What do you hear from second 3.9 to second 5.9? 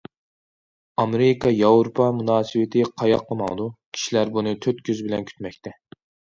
كىشىلەر بۇنى تۆت كۆزى بىلەن كۈتمەكتە.